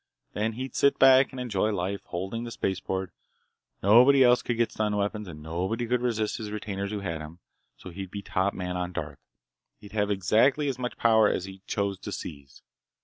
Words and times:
Then 0.33 0.53
he'd 0.53 0.73
sit 0.75 0.97
back 0.97 1.29
and 1.29 1.39
enjoy 1.39 1.69
life. 1.71 2.01
Holding 2.05 2.43
the 2.43 2.49
spaceport, 2.49 3.11
nobody 3.83 4.23
else 4.23 4.41
could 4.41 4.57
get 4.57 4.71
stun 4.71 4.97
weapons, 4.97 5.27
and 5.27 5.43
nobody 5.43 5.85
could 5.85 6.01
resist 6.01 6.37
his 6.39 6.49
retainers 6.49 6.89
who 6.89 7.01
had 7.01 7.21
'em. 7.21 7.37
So 7.77 7.91
he'd 7.91 8.09
be 8.09 8.23
top 8.23 8.55
man 8.55 8.75
on 8.77 8.93
Darth. 8.93 9.19
He'd 9.77 9.91
have 9.91 10.09
exactly 10.09 10.67
as 10.69 10.79
much 10.79 10.97
power 10.97 11.29
as 11.29 11.45
he 11.45 11.61
chose 11.67 11.99
to 11.99 12.11
seize. 12.11 12.63